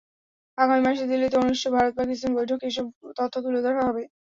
আগামী 0.57 0.81
মাসে 0.85 1.05
দিল্লিতে 1.11 1.35
অনুষ্ঠেয় 1.39 1.73
ভারত-পাকিস্তান 1.75 2.31
বৈঠকে 2.37 2.65
এসব 2.67 2.85
তথ্য 3.17 3.35
তুলে 3.43 3.59
ধরা 3.65 3.81
হবে। 3.87 4.03